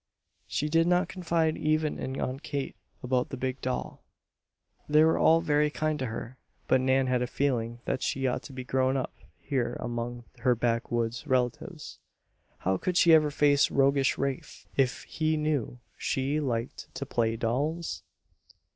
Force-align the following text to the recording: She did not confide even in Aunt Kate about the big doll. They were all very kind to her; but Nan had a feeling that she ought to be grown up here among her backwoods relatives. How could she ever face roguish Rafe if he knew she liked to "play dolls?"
She 0.47 0.67
did 0.67 0.87
not 0.87 1.09
confide 1.09 1.57
even 1.57 1.99
in 1.99 2.19
Aunt 2.19 2.41
Kate 2.41 2.75
about 3.03 3.29
the 3.29 3.37
big 3.37 3.61
doll. 3.61 4.03
They 4.89 5.03
were 5.03 5.19
all 5.19 5.41
very 5.41 5.69
kind 5.69 5.99
to 5.99 6.07
her; 6.07 6.39
but 6.67 6.81
Nan 6.81 7.05
had 7.05 7.21
a 7.21 7.27
feeling 7.27 7.81
that 7.85 8.01
she 8.01 8.25
ought 8.25 8.41
to 8.45 8.51
be 8.51 8.63
grown 8.63 8.97
up 8.97 9.13
here 9.37 9.77
among 9.79 10.23
her 10.39 10.55
backwoods 10.55 11.27
relatives. 11.27 11.99
How 12.57 12.77
could 12.77 12.97
she 12.97 13.13
ever 13.13 13.29
face 13.29 13.69
roguish 13.69 14.17
Rafe 14.17 14.65
if 14.75 15.03
he 15.03 15.37
knew 15.37 15.77
she 15.95 16.39
liked 16.39 16.87
to 16.95 17.05
"play 17.05 17.35
dolls?" 17.37 18.01